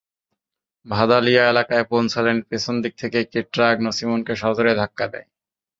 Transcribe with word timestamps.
ভাদালিয়া 0.85 1.43
এলাকায় 1.49 1.85
পৌঁছালে 1.89 2.31
পেছন 2.49 2.75
দিক 2.83 2.93
থেকে 3.01 3.17
একটি 3.19 3.39
ট্রাক 3.53 3.75
নছিমনকে 3.85 4.33
সজোরে 4.35 4.73
ধাক্কা 4.75 5.05
দেয়। 5.07 5.27